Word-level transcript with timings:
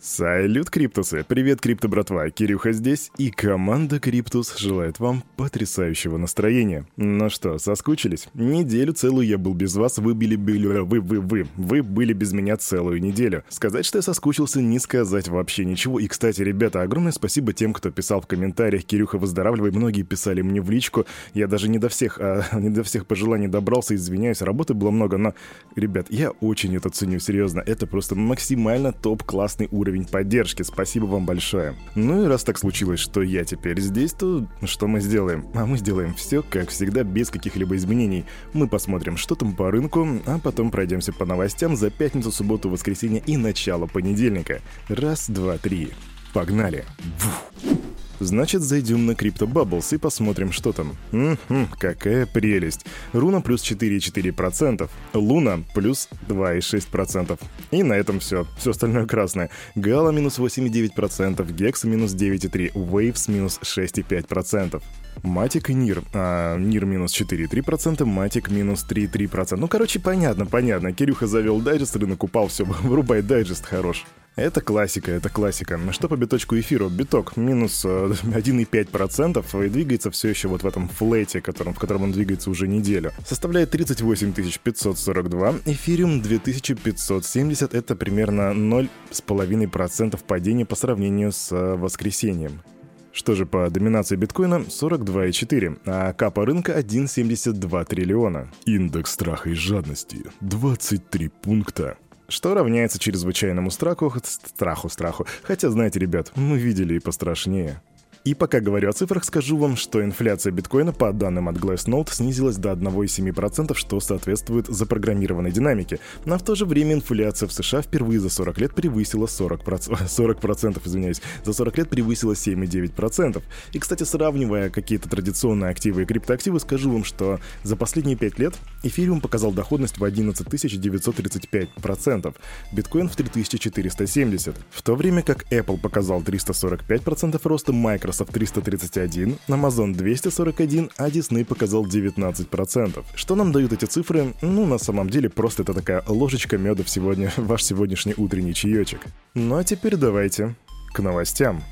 Салют, 0.00 0.70
Криптусы! 0.70 1.24
Привет, 1.26 1.60
Крипто 1.60 1.88
братва! 1.88 2.30
Кирюха 2.30 2.70
здесь, 2.70 3.10
и 3.18 3.32
команда 3.32 3.98
Криптус 3.98 4.56
желает 4.56 5.00
вам 5.00 5.24
потрясающего 5.36 6.16
настроения. 6.18 6.86
Ну 6.96 7.28
что, 7.30 7.58
соскучились? 7.58 8.28
Неделю 8.32 8.92
целую 8.92 9.26
я 9.26 9.38
был 9.38 9.54
без 9.54 9.74
вас, 9.74 9.98
вы 9.98 10.14
были, 10.14 10.36
были, 10.36 10.66
вы, 10.68 11.00
вы, 11.00 11.20
вы, 11.20 11.48
вы 11.56 11.82
были 11.82 12.12
без 12.12 12.32
меня 12.32 12.56
целую 12.56 13.02
неделю. 13.02 13.42
Сказать, 13.48 13.84
что 13.84 13.98
я 13.98 14.02
соскучился, 14.02 14.62
не 14.62 14.78
сказать 14.78 15.26
вообще 15.26 15.64
ничего. 15.64 15.98
И, 15.98 16.06
кстати, 16.06 16.42
ребята, 16.42 16.82
огромное 16.82 17.10
спасибо 17.10 17.52
тем, 17.52 17.72
кто 17.72 17.90
писал 17.90 18.20
в 18.20 18.28
комментариях, 18.28 18.84
Кирюха, 18.84 19.18
выздоравливай. 19.18 19.72
Многие 19.72 20.02
писали 20.02 20.42
мне 20.42 20.60
в 20.60 20.70
личку. 20.70 21.06
Я 21.34 21.48
даже 21.48 21.68
не 21.68 21.80
до 21.80 21.88
всех, 21.88 22.20
а, 22.20 22.44
не 22.52 22.70
до 22.70 22.84
всех 22.84 23.04
пожеланий 23.04 23.48
добрался, 23.48 23.96
извиняюсь, 23.96 24.42
работы 24.42 24.74
было 24.74 24.92
много, 24.92 25.18
но, 25.18 25.34
ребят, 25.74 26.06
я 26.08 26.30
очень 26.30 26.76
это 26.76 26.88
ценю, 26.88 27.18
серьезно. 27.18 27.64
Это 27.66 27.88
просто 27.88 28.14
максимально 28.14 28.92
топ-классный 28.92 29.66
уровень 29.72 29.87
уровень 29.88 30.04
поддержки. 30.04 30.62
Спасибо 30.62 31.06
вам 31.06 31.24
большое. 31.24 31.74
Ну 31.94 32.24
и 32.24 32.26
раз 32.26 32.44
так 32.44 32.58
случилось, 32.58 33.00
что 33.00 33.22
я 33.22 33.44
теперь 33.44 33.80
здесь, 33.80 34.12
то 34.12 34.46
что 34.64 34.86
мы 34.86 35.00
сделаем? 35.00 35.46
А 35.54 35.66
мы 35.66 35.78
сделаем 35.78 36.14
все, 36.14 36.42
как 36.42 36.68
всегда, 36.68 37.02
без 37.02 37.30
каких-либо 37.30 37.74
изменений. 37.76 38.24
Мы 38.52 38.68
посмотрим, 38.68 39.16
что 39.16 39.34
там 39.34 39.56
по 39.56 39.70
рынку, 39.70 40.06
а 40.26 40.38
потом 40.38 40.70
пройдемся 40.70 41.12
по 41.12 41.24
новостям 41.24 41.76
за 41.76 41.90
пятницу, 41.90 42.30
субботу, 42.30 42.68
воскресенье 42.68 43.22
и 43.24 43.36
начало 43.36 43.86
понедельника. 43.86 44.60
Раз, 44.88 45.30
два, 45.30 45.56
три. 45.58 45.90
Погнали. 46.34 46.84
Фух. 47.18 47.77
Значит, 48.20 48.62
зайдем 48.62 49.06
на 49.06 49.12
Crypto 49.12 49.46
Bubbles 49.46 49.94
и 49.94 49.98
посмотрим, 49.98 50.52
что 50.52 50.72
там. 50.72 50.96
Угу, 51.12 51.68
какая 51.78 52.26
прелесть. 52.26 52.84
Руна 53.12 53.40
плюс 53.40 53.62
4,4%, 53.62 54.88
Луна 55.14 55.60
плюс 55.74 56.08
2,6%. 56.28 57.38
И 57.70 57.82
на 57.82 57.94
этом 57.94 58.20
все. 58.20 58.46
Все 58.58 58.70
остальное 58.70 59.06
красное. 59.06 59.50
Gala 59.74 60.10
минус 60.10 60.38
8,9%, 60.38 61.52
Hex 61.52 61.84
минус 61.84 62.12
9,3%, 62.14 62.72
Waves 62.72 63.30
минус 63.30 63.60
6,5%. 63.62 64.82
Matic 65.22 65.70
и 65.70 65.74
Near. 65.74 66.02
А, 66.12 66.56
Near 66.56 66.84
минус 66.84 67.12
4,3%, 67.12 68.04
Matic 68.04 68.50
минус 68.50 68.84
3,3%. 68.88 69.56
Ну, 69.56 69.68
короче, 69.68 70.00
понятно, 70.00 70.46
понятно. 70.46 70.92
Кирюха 70.92 71.26
завел 71.26 71.60
дайджест, 71.60 71.96
рынок 71.96 72.24
упал, 72.24 72.48
все, 72.48 72.64
вырубай 72.82 73.22
дайджест, 73.22 73.64
хорош. 73.64 74.04
Это 74.38 74.60
классика, 74.60 75.10
это 75.10 75.30
классика. 75.30 75.80
Что 75.90 76.08
по 76.08 76.16
биточку 76.16 76.56
эфиру? 76.56 76.88
Биток 76.88 77.36
минус 77.36 77.84
1,5% 77.84 79.44
э, 79.52 79.66
и 79.66 79.68
двигается 79.68 80.12
все 80.12 80.28
еще 80.28 80.46
вот 80.46 80.62
в 80.62 80.66
этом 80.66 80.88
флете, 80.88 81.40
которым, 81.40 81.74
в 81.74 81.80
котором 81.80 82.04
он 82.04 82.12
двигается 82.12 82.48
уже 82.48 82.68
неделю. 82.68 83.10
Составляет 83.26 83.72
38 83.72 84.32
542, 84.32 85.54
эфириум 85.64 86.22
2570, 86.22 87.74
это 87.74 87.96
примерно 87.96 88.52
0,5% 88.52 90.20
падения 90.24 90.64
по 90.64 90.76
сравнению 90.76 91.32
с 91.32 91.50
э, 91.50 91.74
воскресеньем. 91.74 92.62
Что 93.10 93.34
же 93.34 93.44
по 93.44 93.68
доминации 93.68 94.14
биткоина 94.14 94.66
42,4, 94.68 95.80
а 95.84 96.12
капа 96.12 96.46
рынка 96.46 96.78
1,72 96.78 97.84
триллиона. 97.86 98.52
Индекс 98.66 99.14
страха 99.14 99.50
и 99.50 99.54
жадности 99.54 100.18
23 100.42 101.26
пункта 101.26 101.96
что 102.28 102.54
равняется 102.54 102.98
чрезвычайному 102.98 103.70
страху, 103.70 104.12
страху, 104.22 104.88
страху. 104.88 105.26
Хотя, 105.42 105.70
знаете, 105.70 105.98
ребят, 105.98 106.32
мы 106.36 106.58
видели 106.58 106.94
и 106.94 107.00
пострашнее. 107.00 107.80
И 108.24 108.34
пока 108.34 108.60
говорю 108.60 108.90
о 108.90 108.92
цифрах, 108.92 109.24
скажу 109.24 109.56
вам, 109.56 109.76
что 109.76 110.04
инфляция 110.04 110.52
биткоина 110.52 110.92
по 110.92 111.12
данным 111.12 111.48
от 111.48 111.56
Glassnode 111.56 112.12
снизилась 112.12 112.56
до 112.56 112.72
1,7%, 112.72 113.74
что 113.74 114.00
соответствует 114.00 114.66
запрограммированной 114.66 115.50
динамике. 115.50 116.00
Но 116.24 116.36
в 116.36 116.42
то 116.42 116.54
же 116.54 116.66
время 116.66 116.94
инфляция 116.94 117.48
в 117.48 117.52
США 117.52 117.80
впервые 117.80 118.20
за 118.20 118.28
40 118.28 118.58
лет 118.58 118.74
превысила 118.74 119.26
40%, 119.26 120.06
40% 120.06 120.82
извиняюсь, 120.86 121.22
за 121.44 121.52
40 121.52 121.78
лет 121.78 121.88
превысила 121.88 122.32
7,9%. 122.32 123.42
И, 123.72 123.78
кстати, 123.78 124.02
сравнивая 124.02 124.68
какие-то 124.68 125.08
традиционные 125.08 125.70
активы 125.70 126.02
и 126.02 126.04
криптоактивы, 126.04 126.60
скажу 126.60 126.90
вам, 126.90 127.04
что 127.04 127.40
за 127.62 127.76
последние 127.76 128.16
5 128.16 128.38
лет 128.38 128.54
эфириум 128.82 129.20
показал 129.20 129.52
доходность 129.52 129.98
в 129.98 130.04
11 130.04 130.46
935%, 130.48 132.34
биткоин 132.72 133.08
в 133.08 133.16
3470%, 133.16 134.54
в 134.70 134.82
то 134.82 134.94
время 134.94 135.22
как 135.22 135.50
Apple 135.52 135.78
показал 135.78 136.20
345% 136.20 137.40
роста, 137.44 137.72
Microsoft 137.72 138.07
Microsoft 138.08 138.32
331, 138.32 139.38
Amazon 139.48 139.92
241, 139.92 140.90
а 140.96 141.08
Disney 141.10 141.44
показал 141.44 141.84
19%. 141.84 143.04
Что 143.14 143.34
нам 143.34 143.52
дают 143.52 143.74
эти 143.74 143.84
цифры? 143.84 144.34
Ну, 144.40 144.64
на 144.64 144.78
самом 144.78 145.10
деле, 145.10 145.28
просто 145.28 145.62
это 145.62 145.74
такая 145.74 146.02
ложечка 146.06 146.56
меда 146.56 146.82
в 146.84 146.88
сегодня, 146.88 147.30
ваш 147.36 147.62
сегодняшний 147.64 148.14
утренний 148.16 148.54
чаечек. 148.54 149.00
Ну 149.34 149.56
а 149.56 149.64
теперь 149.64 149.96
давайте 149.96 150.54
к 150.94 151.00
новостям. 151.00 151.62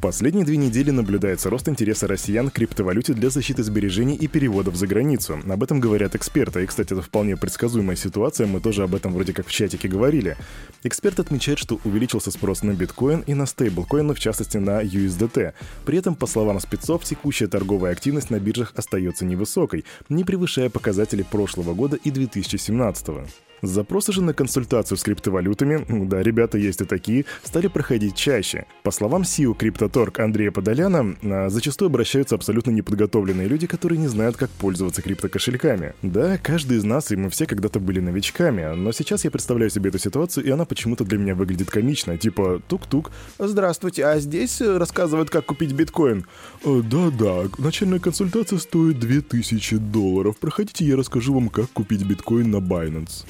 Последние 0.00 0.46
две 0.46 0.56
недели 0.56 0.90
наблюдается 0.90 1.50
рост 1.50 1.68
интереса 1.68 2.06
россиян 2.06 2.48
к 2.48 2.54
криптовалюте 2.54 3.12
для 3.12 3.28
защиты 3.28 3.62
сбережений 3.62 4.16
и 4.16 4.28
переводов 4.28 4.74
за 4.76 4.86
границу. 4.86 5.38
Об 5.46 5.62
этом 5.62 5.78
говорят 5.78 6.14
эксперты. 6.14 6.62
И, 6.62 6.66
кстати, 6.66 6.94
это 6.94 7.02
вполне 7.02 7.36
предсказуемая 7.36 7.96
ситуация, 7.96 8.46
мы 8.46 8.60
тоже 8.60 8.82
об 8.82 8.94
этом 8.94 9.12
вроде 9.12 9.34
как 9.34 9.46
в 9.46 9.52
чатике 9.52 9.88
говорили. 9.88 10.38
Эксперт 10.84 11.20
отмечает, 11.20 11.58
что 11.58 11.78
увеличился 11.84 12.30
спрос 12.30 12.62
на 12.62 12.72
биткоин 12.72 13.24
и 13.26 13.34
на 13.34 13.44
стейблкоин, 13.44 14.14
в 14.14 14.18
частности 14.18 14.56
на 14.56 14.82
USDT. 14.82 15.52
При 15.84 15.98
этом, 15.98 16.14
по 16.14 16.26
словам 16.26 16.60
спецов, 16.60 17.04
текущая 17.04 17.48
торговая 17.48 17.92
активность 17.92 18.30
на 18.30 18.40
биржах 18.40 18.72
остается 18.76 19.26
невысокой, 19.26 19.84
не 20.08 20.24
превышая 20.24 20.70
показатели 20.70 21.22
прошлого 21.22 21.74
года 21.74 21.96
и 22.02 22.10
2017 22.10 23.06
года. 23.08 23.28
Запросы 23.62 24.12
же 24.12 24.22
на 24.22 24.32
консультацию 24.32 24.96
с 24.96 25.02
криптовалютами, 25.02 25.84
да, 26.06 26.22
ребята 26.22 26.58
есть 26.58 26.80
и 26.80 26.84
такие, 26.84 27.26
стали 27.42 27.66
проходить 27.66 28.14
чаще. 28.14 28.66
По 28.82 28.90
словам 28.90 29.22
CEO 29.22 29.56
CryptoTorg 29.56 30.20
Андрея 30.20 30.50
Подоляна, 30.50 31.16
а, 31.22 31.48
зачастую 31.50 31.88
обращаются 31.88 32.34
абсолютно 32.34 32.70
неподготовленные 32.70 33.48
люди, 33.48 33.66
которые 33.66 33.98
не 33.98 34.08
знают, 34.08 34.36
как 34.36 34.50
пользоваться 34.50 35.02
криптокошельками. 35.02 35.94
Да, 36.02 36.38
каждый 36.38 36.78
из 36.78 36.84
нас, 36.84 37.12
и 37.12 37.16
мы 37.16 37.30
все 37.30 37.46
когда-то 37.46 37.80
были 37.80 38.00
новичками, 38.00 38.74
но 38.74 38.92
сейчас 38.92 39.24
я 39.24 39.30
представляю 39.30 39.70
себе 39.70 39.90
эту 39.90 39.98
ситуацию, 39.98 40.44
и 40.44 40.50
она 40.50 40.64
почему-то 40.64 41.04
для 41.04 41.18
меня 41.18 41.34
выглядит 41.34 41.70
комично. 41.70 42.16
Типа, 42.16 42.62
тук-тук, 42.68 43.10
здравствуйте, 43.38 44.06
а 44.06 44.18
здесь 44.20 44.60
э, 44.60 44.78
рассказывают, 44.78 45.30
как 45.30 45.46
купить 45.46 45.72
биткоин. 45.72 46.26
«Э, 46.64 46.82
да-да, 46.82 47.44
начальная 47.58 47.98
консультация 47.98 48.58
стоит 48.58 48.98
2000 48.98 49.76
долларов. 49.76 50.36
Проходите, 50.38 50.84
я 50.84 50.96
расскажу 50.96 51.34
вам, 51.34 51.48
как 51.48 51.70
купить 51.70 52.04
биткоин 52.04 52.50
на 52.50 52.56
Binance. 52.56 53.26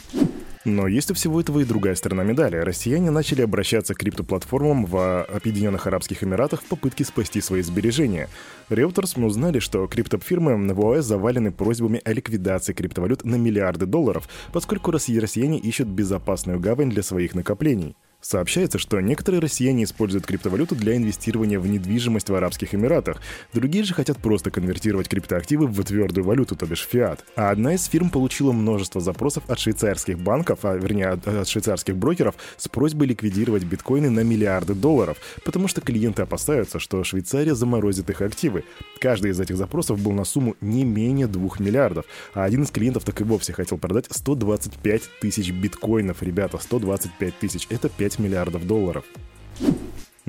Но 0.67 0.87
есть 0.87 1.11
у 1.11 1.15
всего 1.15 1.41
этого 1.41 1.61
и 1.61 1.65
другая 1.65 1.95
сторона 1.95 2.23
медали. 2.23 2.57
Россияне 2.57 3.11
начали 3.11 3.41
обращаться 3.41 3.95
к 3.95 3.99
криптоплатформам 3.99 4.85
в 4.85 5.25
Объединенных 5.25 5.87
Арабских 5.87 6.23
Эмиратах 6.23 6.61
в 6.61 6.67
попытке 6.67 7.03
спасти 7.05 7.41
свои 7.41 7.63
сбережения. 7.63 8.29
Reuters 8.69 9.15
мы 9.17 9.29
узнали, 9.29 9.59
что 9.59 9.87
криптофирмы 9.87 10.73
в 10.75 10.81
ОАЭ 10.81 11.01
завалены 11.01 11.51
просьбами 11.51 12.03
о 12.05 12.13
ликвидации 12.13 12.75
криптовалют 12.75 13.25
на 13.25 13.37
миллиарды 13.37 13.87
долларов, 13.87 14.29
поскольку 14.53 14.91
россияне 14.91 15.59
ищут 15.59 15.89
безопасную 15.89 16.61
гавань 16.61 16.91
для 16.91 17.03
своих 17.03 17.35
накоплений. 17.35 17.97
Сообщается, 18.21 18.79
что 18.79 19.01
некоторые 19.01 19.41
россияне 19.41 19.85
используют 19.85 20.27
криптовалюту 20.27 20.75
для 20.75 20.97
инвестирования 20.97 21.59
в 21.59 21.67
недвижимость 21.67 22.29
в 22.29 22.35
Арабских 22.35 22.75
Эмиратах, 22.75 23.21
другие 23.55 23.83
же 23.83 23.95
хотят 23.95 24.19
просто 24.19 24.51
конвертировать 24.51 25.09
криптоактивы 25.09 25.67
в 25.67 25.83
твердую 25.83 26.25
валюту, 26.25 26.55
то 26.55 26.67
бишь 26.67 26.87
фиат. 26.87 27.25
А 27.35 27.51
одна 27.51 27.75
из 27.75 27.85
фирм 27.87 28.11
получила 28.11 28.53
множество 28.53 29.01
запросов 29.01 29.45
от 29.49 29.59
швейцарских 29.59 30.19
банков, 30.19 30.61
а 30.65 30.77
вернее 30.77 31.09
от, 31.09 31.27
от 31.27 31.49
швейцарских 31.49 31.97
брокеров 31.97 32.35
с 32.59 32.69
просьбой 32.69 33.07
ликвидировать 33.07 33.65
биткоины 33.65 34.11
на 34.11 34.21
миллиарды 34.21 34.75
долларов, 34.75 35.17
потому 35.45 35.67
что 35.67 35.81
клиенты 35.81 36.23
опасаются, 36.23 36.79
что 36.79 37.03
Швейцария 37.05 37.55
заморозит 37.55 38.11
их 38.11 38.21
активы. 38.21 38.65
Каждый 39.01 39.31
из 39.31 39.41
этих 39.41 39.57
запросов 39.57 39.99
был 39.99 40.13
на 40.13 40.25
сумму 40.25 40.57
не 40.61 40.85
менее 40.85 41.27
2 41.27 41.57
миллиардов, 41.59 42.05
а 42.35 42.45
один 42.45 42.65
из 42.65 42.71
клиентов 42.71 43.05
так 43.05 43.19
и 43.23 43.25
вовсе 43.25 43.55
хотел 43.55 43.79
продать 43.79 44.07
125 44.11 45.03
тысяч 45.21 45.51
биткоинов, 45.53 46.23
ребята, 46.23 46.59
125 46.59 47.39
тысяч, 47.39 47.67
это 47.71 47.89
5 47.89 48.10
5 48.11 48.19
миллиардов 48.19 48.67
долларов. 48.67 49.05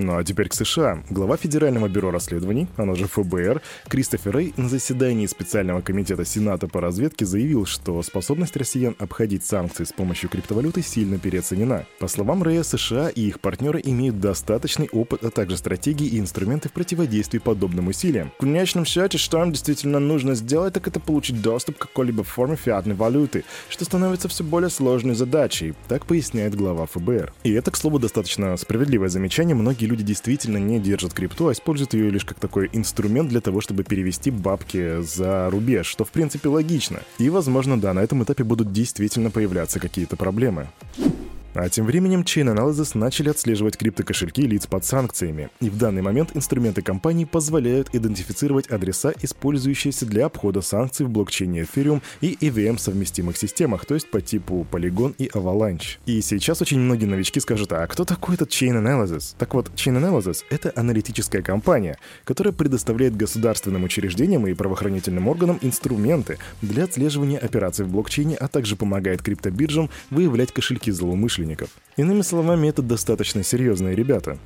Ну 0.01 0.17
а 0.17 0.23
теперь 0.23 0.49
к 0.49 0.53
США. 0.55 1.03
Глава 1.11 1.37
Федерального 1.37 1.87
бюро 1.87 2.09
расследований, 2.09 2.67
оно 2.75 2.95
же 2.95 3.05
ФБР, 3.05 3.61
Кристофер 3.87 4.33
Рэй 4.33 4.53
на 4.57 4.67
заседании 4.67 5.27
специального 5.27 5.81
комитета 5.81 6.25
Сената 6.25 6.67
по 6.67 6.81
разведке 6.81 7.23
заявил, 7.23 7.67
что 7.67 8.01
способность 8.01 8.57
россиян 8.57 8.95
обходить 8.97 9.45
санкции 9.45 9.83
с 9.83 9.91
помощью 9.91 10.29
криптовалюты 10.29 10.81
сильно 10.81 11.19
переоценена. 11.19 11.85
По 11.99 12.07
словам 12.07 12.41
Рэя, 12.41 12.63
США 12.63 13.09
и 13.09 13.27
их 13.27 13.39
партнеры 13.39 13.79
имеют 13.83 14.19
достаточный 14.19 14.89
опыт, 14.91 15.23
а 15.23 15.29
также 15.29 15.55
стратегии 15.55 16.07
и 16.07 16.19
инструменты 16.19 16.69
в 16.69 16.71
противодействии 16.71 17.37
подобным 17.37 17.89
усилиям. 17.89 18.31
В 18.37 18.41
конечном 18.41 18.85
счете, 18.85 19.19
что 19.19 19.43
им 19.43 19.51
действительно 19.51 19.99
нужно 19.99 20.33
сделать, 20.33 20.73
так 20.73 20.87
это 20.87 20.99
получить 20.99 21.43
доступ 21.43 21.77
к 21.77 21.81
какой-либо 21.81 22.23
форме 22.23 22.55
фиатной 22.55 22.95
валюты, 22.95 23.43
что 23.69 23.85
становится 23.85 24.27
все 24.29 24.43
более 24.43 24.71
сложной 24.71 25.13
задачей, 25.13 25.75
так 25.87 26.07
поясняет 26.07 26.55
глава 26.55 26.87
ФБР. 26.87 27.33
И 27.43 27.51
это, 27.51 27.69
к 27.69 27.77
слову, 27.77 27.99
достаточно 27.99 28.57
справедливое 28.57 29.09
замечание. 29.09 29.53
Многие 29.53 29.90
люди 29.91 30.03
действительно 30.03 30.57
не 30.57 30.79
держат 30.79 31.13
крипту, 31.13 31.47
а 31.47 31.51
используют 31.51 31.93
ее 31.93 32.09
лишь 32.09 32.25
как 32.25 32.39
такой 32.39 32.69
инструмент 32.73 33.29
для 33.29 33.41
того, 33.41 33.61
чтобы 33.61 33.83
перевести 33.83 34.31
бабки 34.31 35.01
за 35.01 35.49
рубеж, 35.49 35.85
что 35.85 36.03
в 36.05 36.09
принципе 36.09 36.49
логично. 36.49 37.01
И, 37.19 37.29
возможно, 37.29 37.79
да, 37.79 37.93
на 37.93 37.99
этом 37.99 38.23
этапе 38.23 38.43
будут 38.43 38.71
действительно 38.71 39.29
появляться 39.29 39.79
какие-то 39.79 40.15
проблемы. 40.15 40.69
А 41.53 41.67
тем 41.67 41.85
временем 41.85 42.21
Chain 42.21 42.55
Analysis 42.55 42.97
начали 42.97 43.29
отслеживать 43.29 43.75
криптокошельки 43.75 44.41
лиц 44.43 44.67
под 44.67 44.85
санкциями, 44.85 45.49
и 45.59 45.69
в 45.69 45.77
данный 45.77 46.01
момент 46.01 46.31
инструменты 46.33 46.81
компании 46.81 47.25
позволяют 47.25 47.89
идентифицировать 47.93 48.67
адреса, 48.67 49.13
использующиеся 49.21 50.05
для 50.05 50.27
обхода 50.27 50.61
санкций 50.61 51.05
в 51.05 51.09
блокчейне 51.09 51.63
Ethereum 51.63 52.01
и 52.21 52.37
EVM 52.39 52.77
совместимых 52.77 53.35
системах, 53.35 53.85
то 53.85 53.95
есть 53.95 54.09
по 54.09 54.21
типу 54.21 54.65
Polygon 54.71 55.13
и 55.17 55.27
Avalanche. 55.27 55.97
И 56.05 56.21
сейчас 56.21 56.61
очень 56.61 56.79
многие 56.79 57.05
новички 57.05 57.41
скажут, 57.41 57.73
а 57.73 57.85
кто 57.87 58.05
такой 58.05 58.35
этот 58.35 58.49
Chain 58.49 58.81
Analysis? 58.81 59.35
Так 59.37 59.53
вот, 59.53 59.71
Chain 59.75 60.01
Analysis— 60.01 60.45
это 60.49 60.71
аналитическая 60.73 61.41
компания, 61.41 61.97
которая 62.23 62.53
предоставляет 62.53 63.17
государственным 63.17 63.83
учреждениям 63.83 64.47
и 64.47 64.53
правоохранительным 64.53 65.27
органам 65.27 65.59
инструменты 65.61 66.37
для 66.61 66.85
отслеживания 66.85 67.39
операций 67.39 67.83
в 67.83 67.89
блокчейне, 67.89 68.37
а 68.37 68.47
также 68.47 68.77
помогает 68.77 69.21
криптобиржам 69.21 69.89
выявлять 70.09 70.53
кошельки 70.53 70.91
злоумышленников 70.91 71.40
злоумышленников. 71.41 71.69
Иными 71.97 72.21
словами, 72.21 72.67
это 72.67 72.81
достаточно 72.81 73.43
серьезные 73.43 73.95
ребята. 73.95 74.37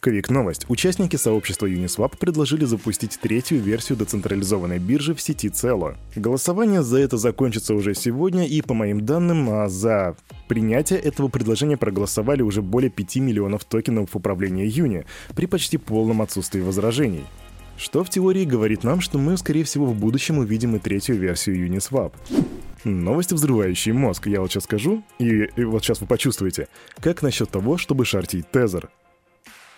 Квик 0.00 0.30
новость. 0.30 0.64
Участники 0.68 1.16
сообщества 1.16 1.66
Uniswap 1.66 2.16
предложили 2.18 2.64
запустить 2.64 3.18
третью 3.20 3.60
версию 3.60 3.98
децентрализованной 3.98 4.78
биржи 4.78 5.14
в 5.14 5.20
сети 5.20 5.48
Celo. 5.48 5.96
Голосование 6.16 6.82
за 6.82 7.00
это 7.00 7.18
закончится 7.18 7.74
уже 7.74 7.94
сегодня, 7.94 8.46
и 8.46 8.62
по 8.62 8.72
моим 8.72 9.04
данным, 9.04 9.50
а 9.50 9.68
за 9.68 10.16
принятие 10.48 10.98
этого 10.98 11.28
предложения 11.28 11.76
проголосовали 11.76 12.40
уже 12.40 12.62
более 12.62 12.90
5 12.90 13.16
миллионов 13.16 13.64
токенов 13.64 14.16
управления 14.16 14.66
Юни 14.66 15.04
при 15.36 15.44
почти 15.44 15.76
полном 15.76 16.22
отсутствии 16.22 16.62
возражений. 16.62 17.26
Что 17.76 18.02
в 18.02 18.08
теории 18.08 18.46
говорит 18.46 18.84
нам, 18.84 19.02
что 19.02 19.18
мы, 19.18 19.36
скорее 19.36 19.64
всего, 19.64 19.84
в 19.84 19.94
будущем 19.94 20.38
увидим 20.38 20.76
и 20.76 20.78
третью 20.78 21.16
версию 21.16 21.68
Uniswap. 21.68 22.12
Новости, 22.84 23.34
взрывающие 23.34 23.94
мозг, 23.94 24.26
я 24.26 24.40
вот 24.40 24.50
сейчас 24.50 24.64
скажу, 24.64 25.02
и, 25.18 25.44
и 25.56 25.64
вот 25.64 25.84
сейчас 25.84 26.00
вы 26.00 26.06
почувствуете. 26.06 26.68
Как 27.00 27.22
насчет 27.22 27.50
того, 27.50 27.76
чтобы 27.76 28.04
шортить 28.04 28.50
Tether? 28.50 28.90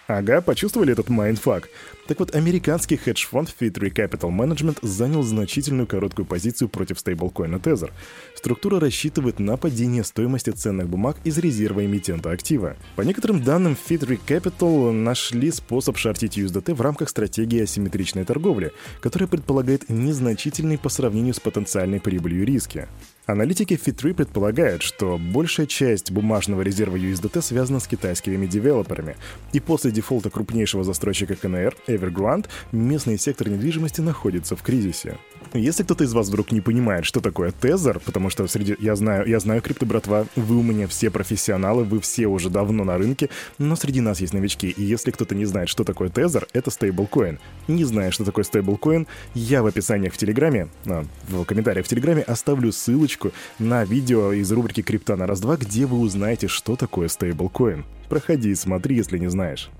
Ага, 0.08 0.40
почувствовали 0.40 0.92
этот 0.92 1.08
mindfuck? 1.08 1.68
Так 2.08 2.18
вот, 2.18 2.34
американский 2.34 2.96
хедж-фонд 2.96 3.54
Fir 3.58 3.73
Tree 3.73 3.92
Capital 3.92 4.30
Management 4.30 4.78
занял 4.82 5.22
значительную 5.22 5.86
короткую 5.86 6.26
позицию 6.26 6.68
против 6.68 6.98
стейблкоина 6.98 7.56
Tether. 7.56 7.90
Структура 8.34 8.80
рассчитывает 8.80 9.38
на 9.38 9.56
падение 9.56 10.02
стоимости 10.02 10.50
ценных 10.50 10.88
бумаг 10.88 11.16
из 11.22 11.38
резерва 11.38 11.84
эмитента 11.86 12.32
актива. 12.32 12.76
По 12.96 13.02
некоторым 13.02 13.44
данным, 13.44 13.76
Fir 13.88 14.01
Tree 14.01 14.18
Capital 14.26 14.90
нашли 14.90 15.52
способ 15.52 15.96
шортить 15.96 16.36
USDT 16.36 16.74
в 16.74 16.80
рамках 16.80 17.08
стратегии 17.08 17.62
асимметричной 17.62 18.24
торговли, 18.24 18.72
которая 19.00 19.28
предполагает 19.28 19.88
незначительный 19.88 20.78
по 20.78 20.88
сравнению 20.88 21.34
с 21.34 21.40
потенциальной 21.40 22.00
прибылью 22.00 22.44
риски. 22.44 22.88
Аналитики 23.24 23.74
Fit3 23.74 24.14
предполагают, 24.14 24.82
что 24.82 25.16
большая 25.16 25.66
часть 25.66 26.10
бумажного 26.10 26.62
резерва 26.62 26.96
USDT 26.96 27.40
связана 27.40 27.78
с 27.78 27.86
китайскими 27.86 28.46
девелоперами, 28.46 29.16
и 29.52 29.60
после 29.60 29.92
дефолта 29.92 30.28
крупнейшего 30.28 30.82
застройщика 30.82 31.36
КНР 31.36 31.76
Evergrande 31.86 32.46
местный 32.72 33.18
сектор 33.18 33.48
недвижимости 33.48 34.00
находится 34.00 34.56
в 34.56 34.62
кризисе. 34.62 35.18
Если 35.54 35.82
кто-то 35.82 36.04
из 36.04 36.14
вас 36.14 36.28
вдруг 36.28 36.50
не 36.50 36.62
понимает, 36.62 37.04
что 37.04 37.20
такое 37.20 37.52
тезер, 37.52 38.00
потому 38.00 38.30
что 38.30 38.46
среди 38.46 38.74
я 38.78 38.96
знаю, 38.96 39.28
я 39.28 39.38
знаю 39.38 39.60
крипто 39.60 39.84
братва, 39.84 40.26
вы 40.34 40.56
у 40.56 40.62
меня 40.62 40.86
все 40.86 41.10
профессионалы, 41.10 41.84
вы 41.84 42.00
все 42.00 42.26
уже 42.26 42.48
давно 42.48 42.84
на 42.84 42.96
рынке, 42.96 43.28
но 43.58 43.76
среди 43.76 44.00
нас 44.00 44.20
есть 44.20 44.32
новички, 44.32 44.70
и 44.70 44.82
если 44.82 45.10
кто-то 45.10 45.34
не 45.34 45.44
знает, 45.44 45.68
что 45.68 45.84
такое 45.84 46.08
тезер, 46.08 46.48
это 46.54 46.70
стейблкоин. 46.70 47.38
Не 47.68 47.84
зная, 47.84 48.10
что 48.12 48.24
такое 48.24 48.44
стейблкоин, 48.44 49.06
я 49.34 49.62
в 49.62 49.66
описании 49.66 50.08
в 50.08 50.16
Телеграме, 50.16 50.68
а, 50.86 51.04
в 51.28 51.44
комментариях 51.44 51.84
в 51.84 51.88
Телеграме 51.88 52.22
оставлю 52.22 52.72
ссылочку 52.72 53.32
на 53.58 53.84
видео 53.84 54.32
из 54.32 54.50
рубрики 54.50 54.82
«Крипта 54.82 55.16
на 55.16 55.26
раз-два», 55.26 55.56
где 55.56 55.84
вы 55.84 55.98
узнаете, 55.98 56.48
что 56.48 56.76
такое 56.76 57.08
стейблкоин. 57.08 57.84
Проходи 58.08 58.50
и 58.50 58.54
смотри, 58.54 58.96
если 58.96 59.18
не 59.18 59.28
знаешь. 59.28 59.70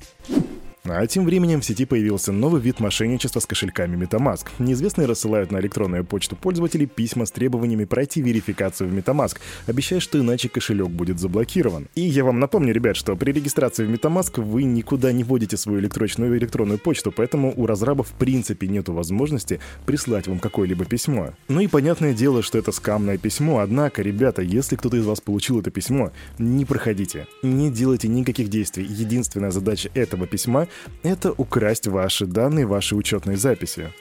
А 0.85 1.07
тем 1.07 1.25
временем 1.25 1.61
в 1.61 1.65
сети 1.65 1.85
появился 1.85 2.33
новый 2.33 2.61
вид 2.61 2.81
мошенничества 2.81 3.39
с 3.39 3.47
кошельками 3.47 3.97
MetaMask. 3.97 4.49
Неизвестные 4.59 5.07
рассылают 5.07 5.53
на 5.53 5.61
электронную 5.61 6.05
почту 6.05 6.35
пользователей 6.35 6.87
письма 6.87 7.25
с 7.25 7.31
требованиями 7.31 7.85
пройти 7.85 8.21
верификацию 8.21 8.91
в 8.91 8.93
MetaMask, 8.93 9.37
обещая, 9.69 10.01
что 10.01 10.19
иначе 10.19 10.49
кошелек 10.49 10.89
будет 10.89 11.21
заблокирован. 11.21 11.87
И 11.95 12.01
я 12.01 12.25
вам 12.25 12.41
напомню, 12.41 12.75
ребят, 12.75 12.97
что 12.97 13.15
при 13.15 13.31
регистрации 13.31 13.87
в 13.87 13.91
MetaMask 13.93 14.43
вы 14.43 14.65
никуда 14.65 15.13
не 15.13 15.23
вводите 15.23 15.57
свою 15.57 15.79
электронную 15.79 16.37
электронную 16.37 16.81
почту, 16.81 17.13
поэтому 17.13 17.53
у 17.57 17.67
разрабов 17.67 18.09
в 18.09 18.15
принципе 18.15 18.67
нет 18.67 18.89
возможности 18.89 19.61
прислать 19.87 20.27
вам 20.27 20.41
какое-либо 20.41 20.85
письмо. 20.85 21.31
Ну 21.47 21.61
и 21.61 21.69
понятное 21.69 22.13
дело, 22.13 22.43
что 22.43 22.59
это 22.59 22.73
скамное 22.73 23.19
письмо, 23.19 23.61
однако, 23.61 24.03
ребята, 24.03 24.43
если 24.43 24.75
кто-то 24.75 24.97
из 24.97 25.07
вас 25.07 25.21
получил 25.21 25.61
это 25.61 25.71
письмо, 25.71 26.11
не 26.39 26.65
проходите, 26.65 27.29
не 27.45 27.71
делайте 27.71 28.09
никаких 28.09 28.49
действий. 28.49 28.85
Единственная 28.85 29.53
задача 29.53 29.89
этого 29.95 30.27
письма 30.27 30.67
это 31.03 31.33
украсть 31.33 31.87
ваши 31.87 32.27
данные, 32.27 32.67
ваши 32.67 32.97
учетные 32.97 33.37
записи. 33.37 33.93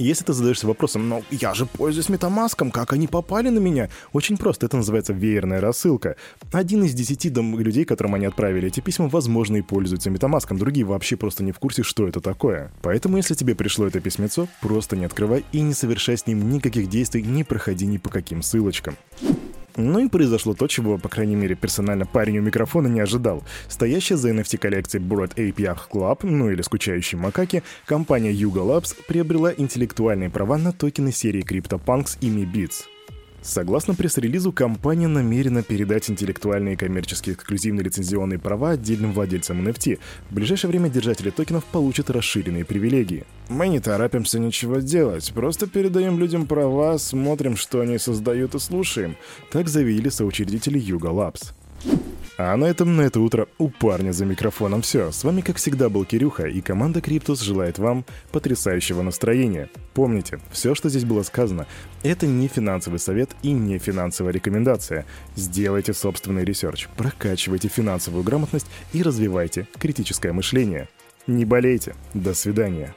Если 0.00 0.22
ты 0.22 0.32
задаешься 0.32 0.68
вопросом, 0.68 1.08
но 1.08 1.22
я 1.28 1.54
же 1.54 1.66
пользуюсь 1.66 2.08
метамаском, 2.08 2.70
как 2.70 2.92
они 2.92 3.08
попали 3.08 3.48
на 3.48 3.58
меня? 3.58 3.90
Очень 4.12 4.36
просто, 4.36 4.66
это 4.66 4.76
называется 4.76 5.12
веерная 5.12 5.60
рассылка. 5.60 6.14
Один 6.52 6.84
из 6.84 6.94
десяти 6.94 7.30
людей, 7.30 7.84
которым 7.84 8.14
они 8.14 8.26
отправили 8.26 8.68
эти 8.68 8.78
письма, 8.78 9.08
возможно, 9.08 9.56
и 9.56 9.62
пользуются 9.62 10.08
метамаском, 10.10 10.56
другие 10.56 10.86
вообще 10.86 11.16
просто 11.16 11.42
не 11.42 11.50
в 11.50 11.58
курсе, 11.58 11.82
что 11.82 12.06
это 12.06 12.20
такое. 12.20 12.70
Поэтому, 12.80 13.16
если 13.16 13.34
тебе 13.34 13.56
пришло 13.56 13.88
это 13.88 13.98
письмецо, 13.98 14.46
просто 14.62 14.94
не 14.94 15.04
открывай 15.04 15.44
и 15.50 15.60
не 15.62 15.74
совершай 15.74 16.16
с 16.16 16.28
ним 16.28 16.48
никаких 16.48 16.88
действий, 16.88 17.24
не 17.24 17.42
проходи 17.42 17.84
ни 17.84 17.98
по 17.98 18.08
каким 18.08 18.40
ссылочкам. 18.40 18.96
Ну 19.78 20.00
и 20.00 20.08
произошло 20.08 20.54
то, 20.54 20.66
чего, 20.66 20.98
по 20.98 21.08
крайней 21.08 21.36
мере, 21.36 21.54
персонально 21.54 22.04
парень 22.04 22.38
у 22.38 22.42
микрофона 22.42 22.88
не 22.88 22.98
ожидал. 22.98 23.44
Стоящая 23.68 24.16
за 24.16 24.30
NFT-коллекцией 24.30 25.00
Ape 25.34 25.54
Yacht 25.54 25.88
Club, 25.92 26.18
ну 26.22 26.50
или 26.50 26.62
скучающие 26.62 27.18
макаки, 27.18 27.62
компания 27.86 28.32
Yuga 28.32 28.66
Labs 28.66 28.96
приобрела 29.06 29.52
интеллектуальные 29.56 30.30
права 30.30 30.58
на 30.58 30.72
токены 30.72 31.12
серии 31.12 31.44
CryptoPunks 31.44 32.18
и 32.20 32.28
MeBits. 32.28 32.97
Согласно 33.48 33.94
пресс-релизу, 33.94 34.52
компания 34.52 35.08
намерена 35.08 35.62
передать 35.62 36.10
интеллектуальные 36.10 36.74
и 36.74 36.76
коммерческие 36.76 37.34
эксклюзивные 37.34 37.82
лицензионные 37.82 38.38
права 38.38 38.72
отдельным 38.72 39.14
владельцам 39.14 39.66
NFT. 39.66 39.98
В 40.28 40.34
ближайшее 40.34 40.68
время 40.68 40.90
держатели 40.90 41.30
токенов 41.30 41.64
получат 41.64 42.10
расширенные 42.10 42.66
привилегии. 42.66 43.24
Мы 43.48 43.68
не 43.68 43.80
торопимся 43.80 44.38
ничего 44.38 44.80
делать, 44.80 45.32
просто 45.32 45.66
передаем 45.66 46.18
людям 46.18 46.46
права, 46.46 46.98
смотрим, 46.98 47.56
что 47.56 47.80
они 47.80 47.96
создают 47.96 48.54
и 48.54 48.58
слушаем. 48.58 49.16
Так 49.50 49.68
заявили 49.68 50.10
соучредители 50.10 50.78
Yuga 50.78 51.10
Labs. 51.10 51.54
А 52.38 52.56
на 52.56 52.66
этом 52.66 52.96
на 52.96 53.02
это 53.02 53.18
утро 53.18 53.48
у 53.58 53.68
парня 53.68 54.12
за 54.12 54.24
микрофоном 54.24 54.80
все. 54.82 55.10
С 55.10 55.24
вами, 55.24 55.40
как 55.40 55.56
всегда, 55.56 55.88
был 55.88 56.04
Кирюха, 56.04 56.46
и 56.46 56.60
команда 56.60 57.00
Криптус 57.00 57.40
желает 57.40 57.78
вам 57.78 58.04
потрясающего 58.30 59.02
настроения. 59.02 59.68
Помните, 59.92 60.38
все, 60.52 60.76
что 60.76 60.88
здесь 60.88 61.04
было 61.04 61.24
сказано, 61.24 61.66
это 62.04 62.28
не 62.28 62.46
финансовый 62.46 63.00
совет 63.00 63.30
и 63.42 63.50
не 63.50 63.78
финансовая 63.78 64.32
рекомендация. 64.32 65.04
Сделайте 65.34 65.92
собственный 65.92 66.44
research, 66.44 66.86
прокачивайте 66.96 67.66
финансовую 67.66 68.22
грамотность 68.22 68.68
и 68.92 69.02
развивайте 69.02 69.66
критическое 69.76 70.32
мышление. 70.32 70.88
Не 71.26 71.44
болейте. 71.44 71.96
До 72.14 72.34
свидания. 72.34 72.94